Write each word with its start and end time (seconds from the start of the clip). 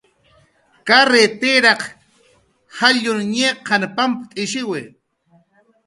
"Karritiraq 0.87 1.81
jallut"" 2.77 3.25
ñiqan 3.35 3.83
waptishiwi" 3.97 4.81